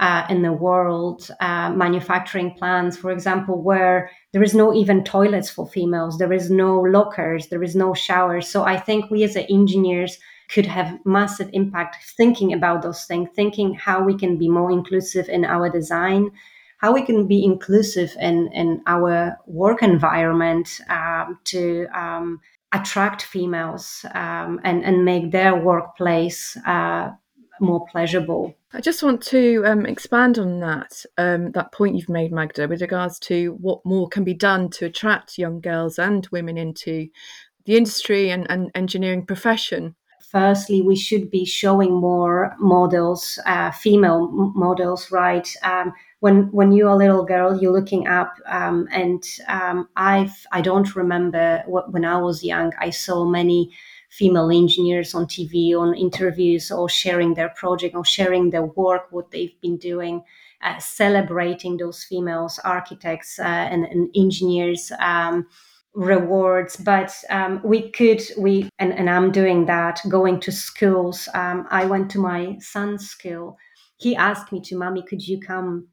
[0.00, 5.48] uh, in the world uh, manufacturing plants, for example, where there is no even toilets
[5.48, 8.48] for females, there is no lockers, there is no showers.
[8.48, 13.74] So I think we as engineers could have massive impact thinking about those things thinking
[13.74, 16.30] how we can be more inclusive in our design
[16.78, 22.38] how we can be inclusive in, in our work environment um, to um,
[22.74, 27.10] attract females um, and, and make their workplace uh,
[27.60, 28.54] more pleasurable.
[28.72, 32.82] I just want to um, expand on that um, that point you've made, Magda, with
[32.82, 37.08] regards to what more can be done to attract young girls and women into
[37.64, 39.94] the industry and, and engineering profession
[40.34, 45.48] firstly, we should be showing more models, uh, female models, right?
[45.62, 50.60] Um, when when you're a little girl, you're looking up, um, and um, I've I
[50.60, 52.72] don't remember what, when I was young.
[52.80, 53.70] I saw many
[54.10, 59.30] female engineers on TV, on interviews, or sharing their project or sharing their work, what
[59.30, 60.24] they've been doing.
[60.62, 65.46] Uh, celebrating those females architects uh, and, and, engineers um,
[65.94, 71.28] rewards but um, we could we and, and i'm doing that going to schools.
[71.34, 73.56] Um, i went to my son's school.
[73.98, 75.88] He asked me to mommy could you come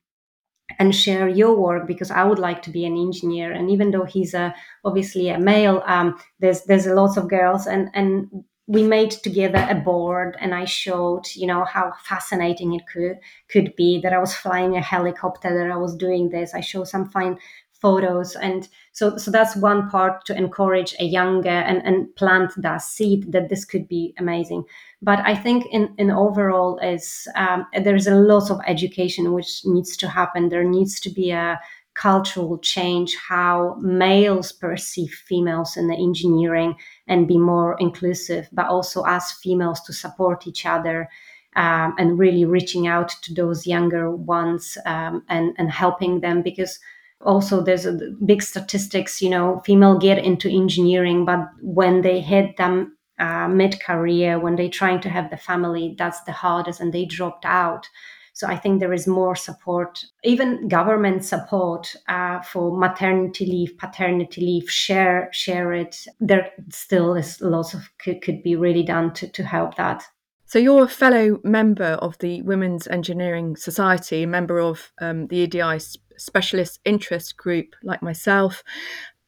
[0.79, 1.85] and share your work?
[1.87, 5.39] Because i would like to be an engineer and even though he's a obviously a
[5.39, 8.27] male um, there's there's a lots of girls and and
[8.67, 13.17] we made together a board and i showed you know how fascinating it could
[13.49, 16.53] could be that i was flying a helicopter that i was doing this.
[16.53, 17.37] I showed some fine
[17.81, 18.35] photos.
[18.35, 23.31] And so so that's one part to encourage a younger and, and plant that seed
[23.31, 24.63] that this could be amazing.
[25.01, 29.97] But i think in in overall is um, there's a lot of education which needs
[29.97, 30.49] to happen.
[30.49, 31.59] There needs to be a
[31.93, 36.73] cultural change how males perceive females in the engineering
[37.07, 41.09] and be more inclusive but also as females to support each other
[41.57, 46.79] um, and really reaching out to those younger ones um, and and helping them because
[47.23, 52.57] also there's a big statistics you know female get into engineering but when they hit
[52.57, 56.91] them uh, mid career when they're trying to have the family, that's the hardest, and
[56.91, 57.87] they dropped out.
[58.33, 64.41] So I think there is more support, even government support uh, for maternity leave, paternity
[64.41, 65.97] leave, share share it.
[66.19, 70.03] There still is lots of could, could be really done to, to help that.
[70.45, 75.37] So you're a fellow member of the Women's Engineering Society, a member of um, the
[75.37, 75.79] EDI
[76.21, 78.63] Specialist Interest Group, like myself.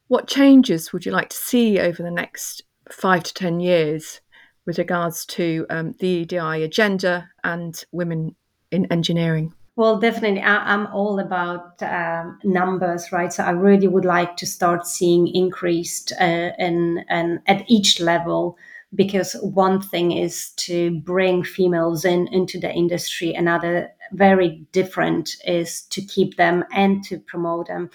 [0.08, 4.20] What changes would you like to see over the next five to ten years
[4.66, 8.34] with regards to um, the EDI agenda and women
[8.70, 9.54] in engineering?
[9.76, 10.40] Well, definitely.
[10.40, 13.32] I, am all about um, numbers, right?
[13.32, 18.56] So I really would like to start seeing increased uh, in, in at each level
[18.94, 23.34] because one thing is to bring females in into the industry.
[23.34, 27.90] Another very different is to keep them and to promote them.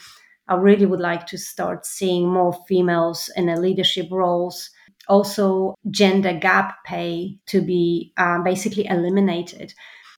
[0.47, 4.71] I really would like to start seeing more females in the leadership roles.
[5.07, 9.73] Also gender gap pay to be uh, basically eliminated.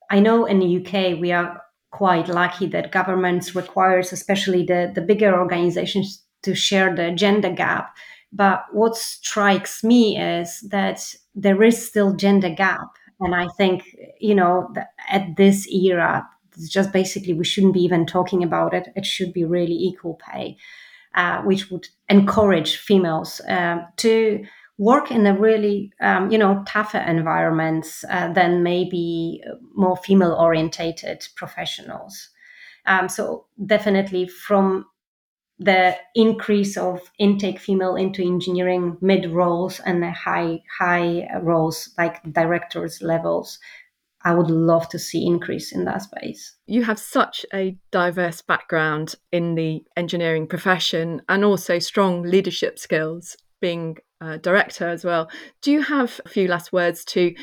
[0.09, 5.01] I know in the UK we are quite lucky that governments requires, especially the, the
[5.01, 7.93] bigger organizations, to share the gender gap.
[8.33, 12.95] But what strikes me is that there is still gender gap.
[13.19, 14.73] And I think, you know,
[15.09, 18.89] at this era, it's just basically we shouldn't be even talking about it.
[18.95, 20.57] It should be really equal pay,
[21.15, 24.43] uh, which would encourage females uh, to
[24.81, 29.39] work in a really um, you know tougher environments uh, than maybe
[29.75, 32.29] more female orientated professionals
[32.87, 34.85] um, so definitely from
[35.61, 42.21] the increase of intake female into engineering mid roles and the high high roles like
[42.33, 43.59] directors levels
[44.23, 46.55] I would love to see increase in that space.
[46.67, 53.35] You have such a diverse background in the engineering profession and also strong leadership skills
[53.61, 55.29] being a director as well.
[55.61, 57.33] Do you have a few last words to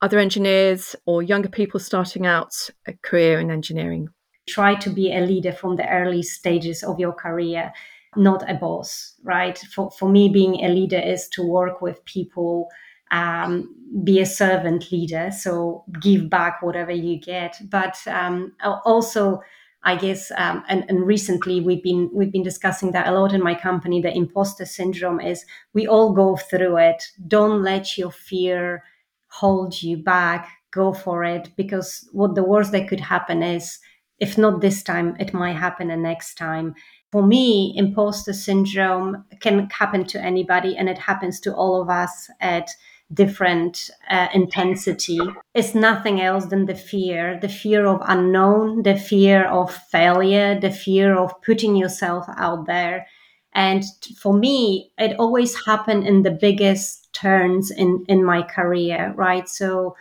[0.00, 2.52] other engineers or younger people starting out
[2.86, 4.08] a career in engineering?
[4.46, 7.72] Try to be a leader from the early stages of your career,
[8.16, 9.58] not a boss, right?
[9.58, 12.68] For, for me, being a leader is to work with people,
[13.10, 18.52] um, be a servant leader, so give back whatever you get, but um,
[18.84, 19.40] also
[19.86, 23.42] I guess, um, and, and recently we've been we've been discussing that a lot in
[23.42, 24.00] my company.
[24.00, 27.04] The imposter syndrome is we all go through it.
[27.28, 28.82] Don't let your fear
[29.28, 30.48] hold you back.
[30.70, 33.78] Go for it because what the worst that could happen is,
[34.18, 36.74] if not this time, it might happen the next time.
[37.12, 42.28] For me, imposter syndrome can happen to anybody, and it happens to all of us
[42.40, 42.70] at
[43.12, 45.20] different uh, intensity.
[45.54, 50.70] Is nothing else than the fear the fear of unknown the fear of failure the
[50.70, 53.06] fear of putting yourself out there.
[53.52, 53.84] And
[54.18, 59.48] for me it always happened in the biggest turns in in my career right?
[59.48, 59.96] So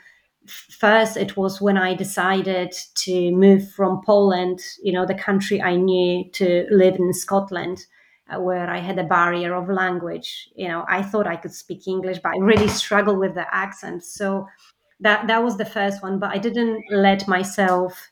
[0.48, 5.76] first it was when i decided to move from poland you know the country i
[5.76, 7.86] knew to live in scotland
[8.34, 10.50] uh, where I had a barrier of language.
[10.56, 14.04] You know, I thought I could speak English, but I really struggled with the accent.
[14.04, 14.48] So
[15.00, 16.20] that that was the first one.
[16.20, 18.10] But I didn't let myself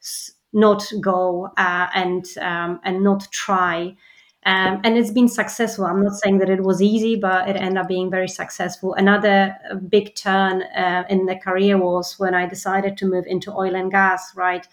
[0.54, 3.96] not go uh, and um, and not try.
[4.44, 5.86] Um, and it's been successful.
[5.86, 8.96] I'm not saying that it was easy, but it ended up being very successful.
[8.96, 13.52] Another uh, big turn uh, in the career was when I decided to move into
[13.54, 14.36] oil and gas.
[14.36, 14.68] Right,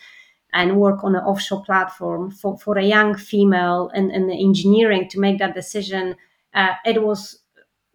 [0.52, 5.08] and work on an offshore platform for, for a young female in, in the engineering
[5.08, 6.16] to make that decision
[6.54, 7.40] uh, it was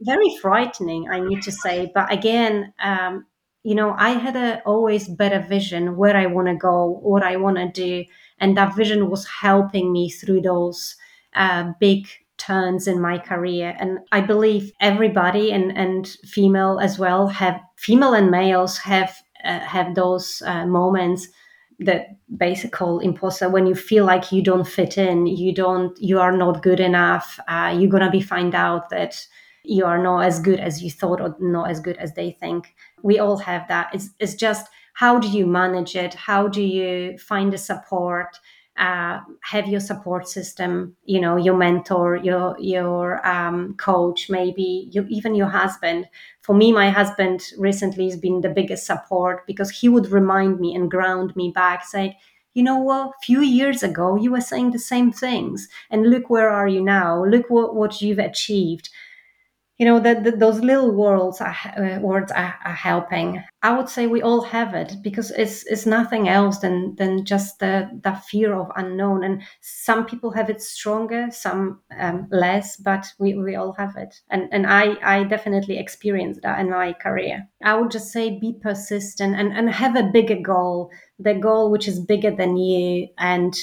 [0.02, 3.26] very frightening i need to say but again um,
[3.64, 7.36] you know i had a always better vision where i want to go what i
[7.36, 8.04] want to do
[8.40, 10.96] and that vision was helping me through those
[11.36, 13.76] uh, big turns in my career.
[13.80, 19.60] And i believe everybody and, and female as well have female and males have uh,
[19.60, 21.28] have those uh, moments
[21.80, 23.50] that basic whole imposter.
[23.50, 27.40] When you feel like you don't fit in you don't you are not good enough
[27.48, 29.26] uh, you're gonna be find out that
[29.64, 32.76] you are not as good as you thought or not as good as they think.
[33.02, 33.92] We all have that.
[33.94, 36.14] It's, it's just how do you manage it?
[36.14, 38.38] How do you find the support
[38.78, 45.06] uh, have your support system you know your mentor your your um, coach maybe you,
[45.10, 46.08] even your husband.
[46.42, 50.76] For me my husband recently has been the biggest support because he would remind me
[50.76, 52.16] and ground me back saying
[52.56, 53.08] you know what?
[53.08, 55.68] A few years ago you were saying the same things.
[55.90, 57.24] And look where are you now.
[57.26, 58.90] Look what, what you've achieved
[59.80, 63.44] you know that those little words are, uh, words are, are, helping.
[63.64, 67.58] I would say we all have it because it's it's nothing else than than just
[67.60, 69.24] the the fear of unknown.
[69.24, 74.14] And some people have it stronger some um, less but we, we all have it.
[74.30, 77.48] And and i i definitely experienced that in my career.
[77.64, 81.88] I would just say be persistent and and have a bigger goal the goal which
[81.88, 83.54] is bigger than you and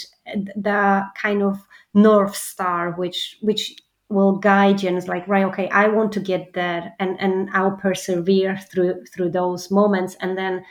[0.57, 1.59] the kind of
[1.95, 3.75] north star which which
[4.11, 7.49] will guide you and it's like right okay i want to get there and and
[7.55, 10.17] i'll persevere through through those moments.
[10.21, 10.65] And then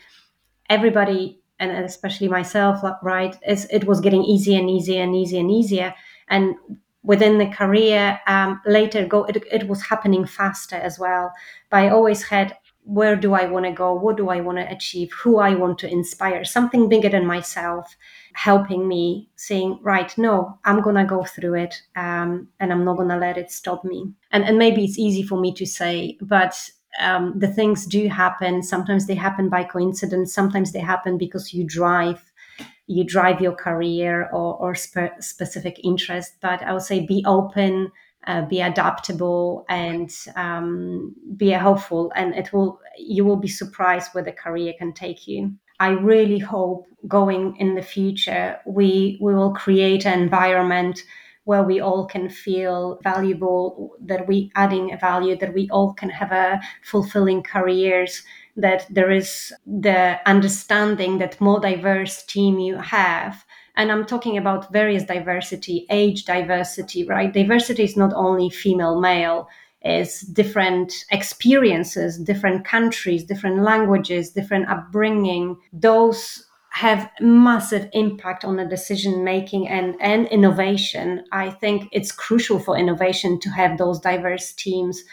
[0.69, 5.93] everybody and especially myself right it was getting easier and easier and easier and easier.
[6.29, 6.55] And
[7.03, 11.31] within the career um, later go it, it was happening faster as well.
[11.69, 13.93] But i always had where do i want to go?
[13.93, 15.11] What do i want to achieve?
[15.23, 16.43] Who i want to inspire?
[16.43, 17.95] Something bigger than myself
[18.33, 23.17] helping me saying right no i'm gonna go through it um, and i'm not gonna
[23.17, 24.11] let it stop me.
[24.31, 26.69] And and maybe it's easy for me to say but
[26.99, 28.63] um, the things do happen.
[28.63, 30.33] Sometimes they happen by coincidence.
[30.33, 32.31] Sometimes they happen because you drive
[32.87, 36.33] you drive your career or, or spe- specific interest.
[36.41, 37.91] But i would say be open
[38.27, 44.23] uh, be adaptable and um, be hopeful and it will you will be surprised where
[44.23, 49.53] the career can take you I really hope going in the future we we will
[49.53, 51.03] create an environment
[51.45, 56.09] where we all can feel valuable, that we adding a value, that we all can
[56.09, 58.21] have a fulfilling careers,
[58.55, 63.43] that there is the understanding that more diverse team you have.
[63.75, 67.33] And I'm talking about various diversity, age diversity, right?
[67.33, 69.47] Diversity is not only female, male
[69.83, 75.57] is different experiences, different countries, different languages, different upbringing.
[75.71, 81.23] Those have massive impact on the decision making and, and innovation.
[81.31, 85.03] I think it's crucial for innovation to have those diverse teams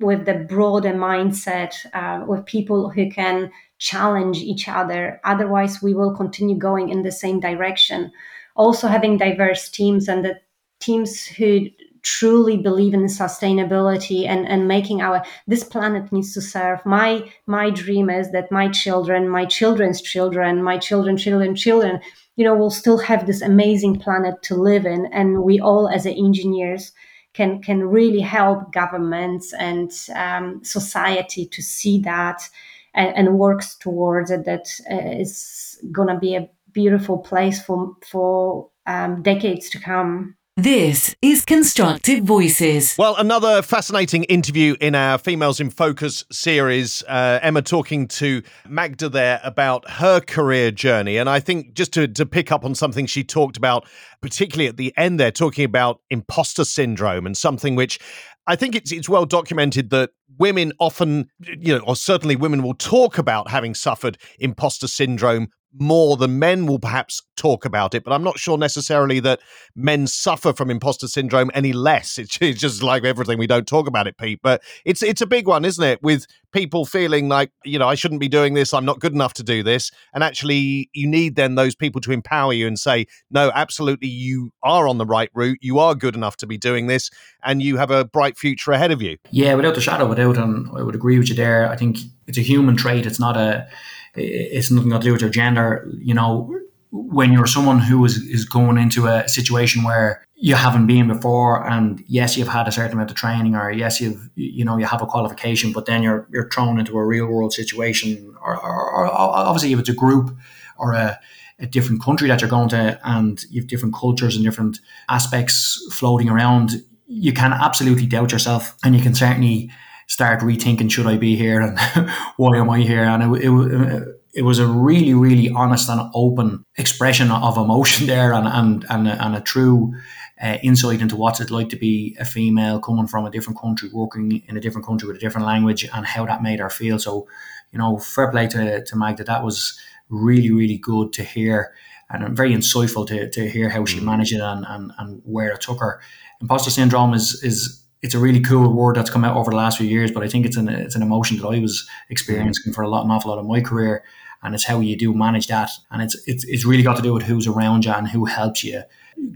[0.00, 5.20] with the broader mindset, uh, with people who can challenge each other.
[5.24, 8.10] Otherwise, we will continue going in the same direction.
[8.56, 10.40] Also, having diverse teams and the
[10.80, 11.66] teams who
[12.02, 17.70] truly believe in sustainability and, and making our this planet needs to serve my my
[17.70, 22.00] dream is that my children my children's children my children children children
[22.36, 25.06] you know will still have this amazing planet to live in.
[25.12, 26.92] And we all as engineers
[27.34, 32.48] can can really help governments and um, society to see that
[32.94, 35.78] and, and works towards it that uh, is
[36.08, 42.94] to be a beautiful place for for um, decades to come this is Constructive Voices.
[42.98, 47.02] Well, another fascinating interview in our Females in Focus series.
[47.08, 51.16] Uh, Emma talking to Magda there about her career journey.
[51.16, 53.88] And I think just to, to pick up on something she talked about,
[54.20, 57.98] particularly at the end there, talking about imposter syndrome and something which
[58.46, 62.74] I think it's it's well documented that women often, you know, or certainly women will
[62.74, 65.48] talk about having suffered imposter syndrome
[65.78, 69.40] more than men will perhaps talk about it, but I'm not sure necessarily that
[69.74, 72.18] men suffer from imposter syndrome any less.
[72.18, 74.40] It's, it's, just like everything we don't talk about it, Pete.
[74.42, 76.02] But it's it's a big one, isn't it?
[76.02, 79.34] With people feeling like you know I shouldn't be doing this, I'm not good enough
[79.34, 83.06] to do this, and actually you need then those people to empower you and say,
[83.30, 85.58] no, absolutely, you are on the right route.
[85.60, 87.10] You are good enough to be doing this,
[87.42, 89.16] and you have a bright future ahead of you.
[89.30, 91.68] Yeah, without the shadow of a doubt, and I would agree with you there.
[91.68, 93.06] I think it's a human trait.
[93.06, 93.66] It's not a
[94.14, 95.88] it's nothing to do with your gender.
[95.98, 96.54] You know,
[96.90, 101.66] when you're someone who is, is going into a situation where you haven't been before
[101.68, 104.84] and yes you've had a certain amount of training or yes you've you know you
[104.84, 108.92] have a qualification but then you're you're thrown into a real world situation or, or,
[108.92, 110.36] or obviously if it's a group
[110.78, 111.18] or a,
[111.60, 115.80] a different country that you're going to and you have different cultures and different aspects
[115.92, 116.72] floating around
[117.06, 119.70] you can absolutely doubt yourself and you can certainly
[120.12, 121.78] start rethinking should I be here and
[122.36, 123.02] why am I here?
[123.02, 128.34] And it, it, it was a really, really honest and open expression of emotion there
[128.34, 129.94] and, and, and, a, and a true
[130.42, 133.88] uh, insight into what's it like to be a female coming from a different country,
[133.90, 136.98] working in a different country with a different language and how that made her feel.
[136.98, 137.26] So,
[137.70, 139.24] you know, fair play to, to Magda.
[139.24, 139.78] That was
[140.10, 141.72] really, really good to hear
[142.10, 144.04] and very insightful to, to hear how she mm.
[144.04, 146.02] managed it and, and, and where it took her.
[146.42, 149.78] Imposter syndrome is, is it's a really cool word that's come out over the last
[149.78, 152.74] few years, but I think it's an it's an emotion that I was experiencing mm.
[152.74, 154.04] for a lot, an awful lot of my career,
[154.42, 157.14] and it's how you do manage that, and it's it's it's really got to do
[157.14, 158.82] with who's around you and who helps you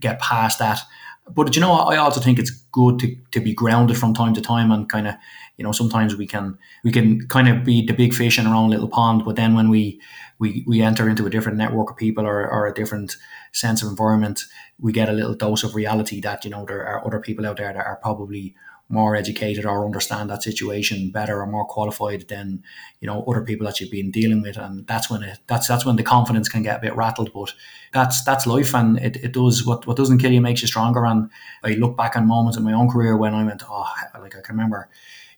[0.00, 0.80] get past that.
[1.28, 4.40] But you know, I also think it's good to, to be grounded from time to
[4.40, 5.14] time and kind of,
[5.56, 8.54] you know, sometimes we can we can kind of be the big fish in our
[8.54, 10.00] own little pond, but then when we
[10.38, 13.16] we, we enter into a different network of people or, or a different
[13.52, 14.42] sense of environment,
[14.78, 17.56] we get a little dose of reality that, you know, there are other people out
[17.56, 18.54] there that are probably
[18.88, 22.62] more educated or understand that situation better or more qualified than
[23.00, 24.56] you know other people that you've been dealing with.
[24.56, 27.32] And that's when it that's that's when the confidence can get a bit rattled.
[27.32, 27.52] But
[27.92, 31.04] that's that's life and it, it does what what doesn't kill you makes you stronger.
[31.04, 31.30] And
[31.64, 33.86] I look back on moments in my own career when I went oh
[34.20, 34.88] like I can remember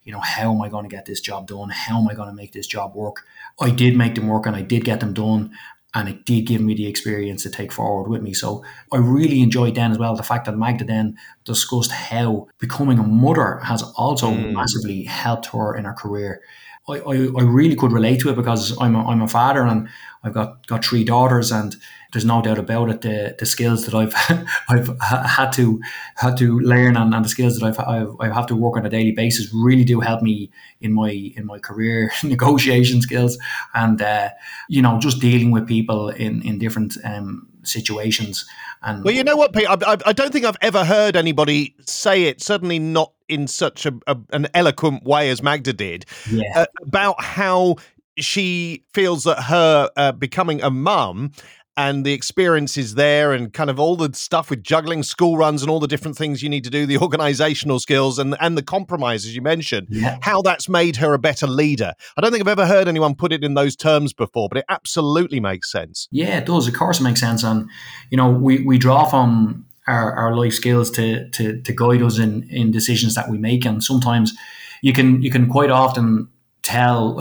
[0.04, 1.70] you know how am I going to get this job done?
[1.70, 3.26] How am I going to make this job work?
[3.60, 5.54] I did make them work and I did get them done
[5.94, 8.34] and it did give me the experience to take forward with me.
[8.34, 8.62] So
[8.92, 13.02] I really enjoyed then as well the fact that Magda then discussed how becoming a
[13.02, 14.52] mother has also mm.
[14.52, 16.42] massively helped her in her career.
[16.88, 19.88] I, I, I, really could relate to it because I'm a, I'm a father and
[20.22, 21.76] I've got, got three daughters and
[22.12, 23.02] there's no doubt about it.
[23.02, 24.14] The, the skills that I've
[24.68, 25.80] I've had to
[26.16, 28.86] had to learn and, and the skills that I've, I've I have to work on
[28.86, 30.50] a daily basis really do help me
[30.80, 33.38] in my in my career negotiation skills
[33.74, 34.30] and uh,
[34.68, 38.46] you know just dealing with people in in different um, situations.
[38.82, 42.24] And well, you know what, Pete, I, I, don't think I've ever heard anybody say
[42.24, 42.40] it.
[42.40, 46.44] Certainly not in such a, a an eloquent way as Magda did yeah.
[46.54, 47.76] uh, about how
[48.18, 51.32] she feels that her uh, becoming a mum
[51.78, 55.70] and the experiences there and kind of all the stuff with juggling school runs and
[55.70, 59.34] all the different things you need to do the organizational skills and and the compromises
[59.34, 60.18] you mentioned yeah.
[60.20, 61.94] how that's made her a better leader.
[62.16, 64.64] I don't think i've ever heard anyone put it in those terms before but it
[64.68, 66.08] absolutely makes sense.
[66.10, 66.66] Yeah it does.
[66.66, 67.44] Of course it makes sense.
[67.44, 67.70] And
[68.10, 72.18] you know we we draw from our, our life skills to, to to guide us
[72.18, 73.64] in in decisions that we make.
[73.64, 74.36] And sometimes
[74.82, 76.28] you can you can quite often
[76.68, 77.18] tell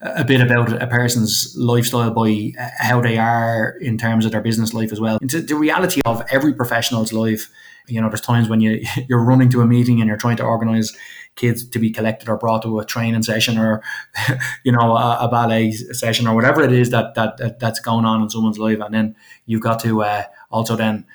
[0.00, 4.74] a bit about a person's lifestyle by how they are in terms of their business
[4.74, 5.18] life as well.
[5.22, 7.50] It's the reality of every professional's life.
[7.86, 10.44] You know, there's times when you you're running to a meeting and you're trying to
[10.44, 10.92] organize
[11.36, 13.80] kids to be collected or brought to a training session or
[14.64, 18.04] you know a, a ballet session or whatever it is that, that, that that's going
[18.04, 19.16] on in someone's life, and then
[19.46, 21.06] you've got to uh, also then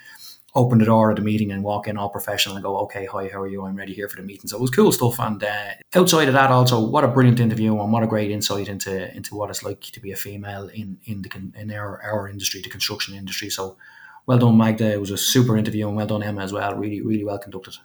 [0.56, 3.28] open the door at the meeting and walk in all professional and go, okay, hi,
[3.28, 3.66] how are you?
[3.66, 4.48] I'm ready here for the meeting.
[4.48, 5.20] So it was cool stuff.
[5.20, 8.70] And uh, outside of that, also, what a brilliant interview and what a great insight
[8.70, 12.30] into into what it's like to be a female in in the in our our
[12.30, 13.50] industry, the construction industry.
[13.50, 13.78] So
[14.26, 14.92] well done, Magda.
[14.92, 16.76] It was a super interview and well done, Emma, as well.
[16.76, 17.76] Really, really well conducted.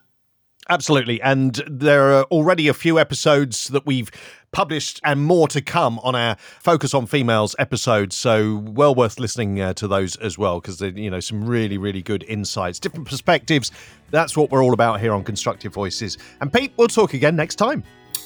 [0.71, 1.21] Absolutely.
[1.21, 4.11] And there are already a few episodes that we've
[4.53, 8.15] published and more to come on our Focus on Females episodes.
[8.17, 12.03] So well worth listening uh, to those as well because you know, some really, really
[12.03, 13.73] good insights, different perspectives.
[14.13, 16.19] That's what we're all about here on Constructive Voices.
[16.41, 17.83] And Pete, we'll talk again next time.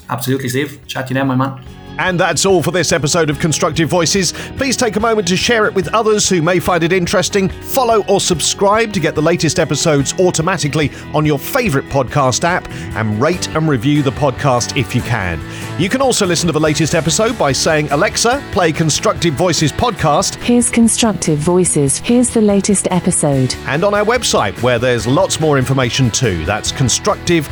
[0.09, 0.87] Absolutely, Steve.
[0.87, 1.65] Chat to you then, my man.
[1.99, 4.33] And that's all for this episode of Constructive Voices.
[4.57, 7.49] Please take a moment to share it with others who may find it interesting.
[7.49, 13.21] Follow or subscribe to get the latest episodes automatically on your favourite podcast app and
[13.21, 15.41] rate and review the podcast if you can.
[15.81, 20.35] You can also listen to the latest episode by saying, Alexa, play Constructive Voices podcast.
[20.43, 21.99] Here's Constructive Voices.
[21.99, 23.55] Here's the latest episode.
[23.67, 26.45] And on our website, where there's lots more information too.
[26.45, 27.49] That's constructive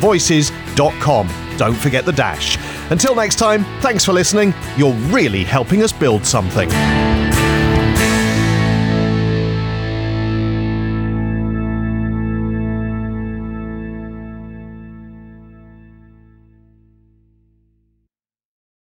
[0.00, 1.28] voices.com.
[1.56, 2.58] Don't forget the dash.
[2.90, 4.54] Until next time, thanks for listening.
[4.76, 6.68] You're really helping us build something.